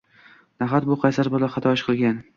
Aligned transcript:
Nahot 0.63 0.87
bu 0.91 0.97
qaysar 1.05 1.31
bola 1.37 1.53
xato 1.57 1.79
ish 1.79 1.89
qilgan. 1.91 2.23